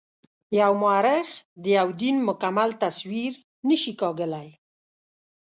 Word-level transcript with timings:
یو 0.59 0.71
مورخ 0.81 1.27
د 1.63 1.65
یوه 1.77 1.93
دین 2.01 2.15
مکمل 2.29 2.69
تصویر 2.83 3.33
نه 3.67 3.75
شي 3.81 3.93
کاږلای. 4.01 4.49